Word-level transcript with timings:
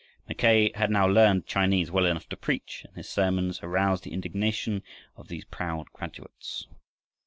Mackay 0.27 0.71
had 0.73 0.89
now 0.89 1.05
learned 1.07 1.45
Chinese 1.45 1.91
well 1.91 2.07
enough 2.07 2.27
to 2.29 2.35
preach, 2.35 2.83
and 2.87 2.95
his 2.95 3.07
sermons 3.07 3.59
aroused 3.61 4.03
the 4.03 4.13
indignation 4.13 4.81
of 5.15 5.27
these 5.27 5.45
proud 5.45 5.91
graduates. 5.93 6.65